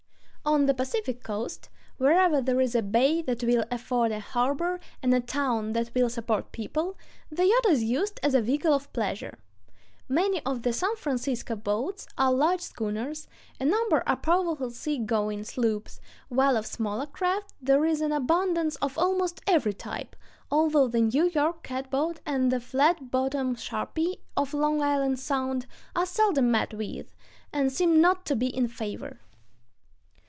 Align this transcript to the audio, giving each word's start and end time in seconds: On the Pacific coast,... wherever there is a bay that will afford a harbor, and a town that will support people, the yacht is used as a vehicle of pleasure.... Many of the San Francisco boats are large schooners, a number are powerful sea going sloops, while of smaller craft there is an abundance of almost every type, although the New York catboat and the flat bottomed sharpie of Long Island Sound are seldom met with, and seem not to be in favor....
On 0.43 0.65
the 0.65 0.73
Pacific 0.73 1.21
coast,... 1.21 1.69
wherever 1.97 2.41
there 2.41 2.59
is 2.59 2.73
a 2.73 2.81
bay 2.81 3.21
that 3.21 3.43
will 3.43 3.63
afford 3.69 4.11
a 4.11 4.19
harbor, 4.19 4.79
and 5.01 5.13
a 5.13 5.19
town 5.21 5.73
that 5.73 5.91
will 5.93 6.09
support 6.09 6.51
people, 6.51 6.97
the 7.31 7.45
yacht 7.45 7.67
is 7.69 7.83
used 7.83 8.19
as 8.23 8.33
a 8.33 8.41
vehicle 8.41 8.73
of 8.73 8.91
pleasure.... 8.91 9.37
Many 10.09 10.43
of 10.43 10.63
the 10.63 10.73
San 10.73 10.95
Francisco 10.95 11.55
boats 11.55 12.07
are 12.17 12.33
large 12.33 12.59
schooners, 12.59 13.27
a 13.59 13.65
number 13.65 14.01
are 14.07 14.15
powerful 14.17 14.71
sea 14.71 14.97
going 14.97 15.43
sloops, 15.43 16.01
while 16.27 16.57
of 16.57 16.65
smaller 16.65 17.05
craft 17.05 17.53
there 17.61 17.85
is 17.85 18.01
an 18.01 18.11
abundance 18.11 18.75
of 18.77 18.97
almost 18.97 19.41
every 19.45 19.75
type, 19.75 20.15
although 20.49 20.87
the 20.87 21.01
New 21.01 21.29
York 21.29 21.61
catboat 21.63 22.19
and 22.25 22.51
the 22.51 22.59
flat 22.59 23.11
bottomed 23.11 23.57
sharpie 23.57 24.19
of 24.35 24.55
Long 24.55 24.81
Island 24.81 25.19
Sound 25.19 25.67
are 25.95 26.07
seldom 26.07 26.49
met 26.49 26.73
with, 26.73 27.15
and 27.53 27.71
seem 27.71 28.01
not 28.01 28.25
to 28.25 28.35
be 28.35 28.47
in 28.47 28.67
favor.... 28.67 29.19